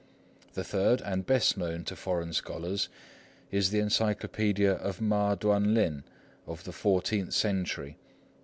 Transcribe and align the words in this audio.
The 0.55 0.63
third, 0.63 0.99
and 1.01 1.27
best 1.27 1.57
known 1.57 1.83
to 1.83 1.95
foreign 1.95 2.33
scholars, 2.33 2.89
is 3.51 3.69
the 3.69 3.77
encyclopædia 3.77 4.79
of 4.79 4.99
Ma 4.99 5.35
Tuan 5.35 5.75
lin 5.75 6.03
of 6.47 6.63
the 6.63 6.71
fourteenth 6.73 7.33
century. 7.35 7.97